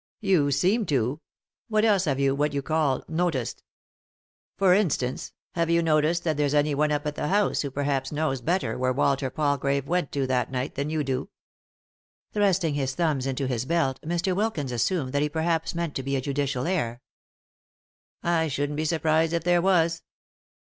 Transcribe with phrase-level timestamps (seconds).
[0.19, 1.21] "You seem to.
[1.67, 3.61] What else have you what you call' noticed'?
[4.57, 8.79] For instance, hare ycoticed that there's anyone up at the house who perhaps knows better
[8.79, 11.29] where Walter Palgrave went to that night than you do?"
[12.33, 14.35] Thrusting his thumbs into his belt, Mr.
[14.35, 17.03] Wilkins assumed what he perhaps meant to be a judicial air."
[18.39, 20.01] I shouldn't be surprised if there was."